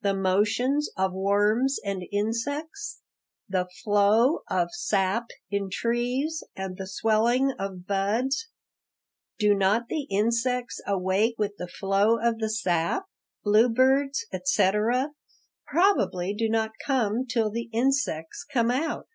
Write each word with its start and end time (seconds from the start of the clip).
The 0.00 0.14
motions 0.14 0.88
of 0.96 1.12
worms 1.12 1.76
and 1.84 2.02
insects? 2.10 3.02
The 3.46 3.68
flow 3.84 4.40
of 4.48 4.68
sap 4.72 5.26
in 5.50 5.68
trees 5.68 6.42
and 6.56 6.78
the 6.78 6.86
swelling 6.86 7.52
of 7.58 7.86
buds? 7.86 8.48
Do 9.38 9.54
not 9.54 9.88
the 9.90 10.04
insects 10.04 10.80
awake 10.86 11.34
with 11.36 11.58
the 11.58 11.68
flow 11.68 12.16
of 12.18 12.38
the 12.38 12.48
sap? 12.48 13.04
Bluebirds, 13.44 14.24
etc., 14.32 15.10
probably 15.66 16.32
do 16.32 16.48
not 16.48 16.70
come 16.82 17.26
till 17.26 17.50
the 17.50 17.68
insects 17.70 18.46
come 18.50 18.70
out. 18.70 19.08